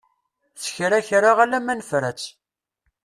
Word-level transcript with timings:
S 0.61 0.65
kra 0.75 0.99
kra 1.07 1.29
alamma 1.43 1.73
nefra-tt. 1.79 2.25